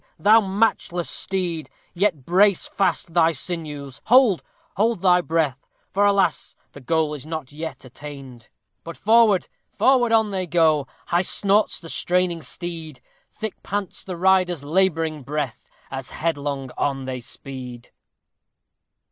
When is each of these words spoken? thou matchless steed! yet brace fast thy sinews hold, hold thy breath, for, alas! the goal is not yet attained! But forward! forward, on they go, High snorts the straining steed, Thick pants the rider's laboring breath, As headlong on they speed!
thou 0.17 0.41
matchless 0.41 1.07
steed! 1.11 1.69
yet 1.93 2.25
brace 2.25 2.67
fast 2.67 3.13
thy 3.13 3.31
sinews 3.31 4.01
hold, 4.05 4.41
hold 4.75 5.03
thy 5.03 5.21
breath, 5.21 5.67
for, 5.91 6.07
alas! 6.07 6.55
the 6.71 6.81
goal 6.81 7.13
is 7.13 7.23
not 7.23 7.51
yet 7.51 7.85
attained! 7.85 8.49
But 8.83 8.97
forward! 8.97 9.47
forward, 9.77 10.11
on 10.11 10.31
they 10.31 10.47
go, 10.47 10.87
High 11.05 11.21
snorts 11.21 11.79
the 11.79 11.87
straining 11.87 12.41
steed, 12.41 12.99
Thick 13.31 13.61
pants 13.61 14.03
the 14.03 14.17
rider's 14.17 14.63
laboring 14.63 15.21
breath, 15.21 15.69
As 15.91 16.09
headlong 16.09 16.71
on 16.79 17.05
they 17.05 17.19
speed! 17.19 17.91